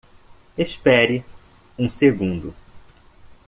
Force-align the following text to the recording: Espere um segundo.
Espere 0.57 1.23
um 1.77 1.87
segundo. 1.87 2.55